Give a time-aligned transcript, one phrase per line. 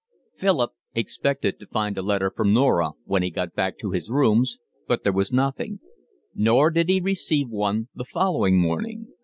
[0.35, 4.09] LXX Philip expected to find a letter from Norah when he got back to his
[4.09, 5.79] rooms, but there was nothing;
[6.33, 9.09] nor did he receive one the following morning.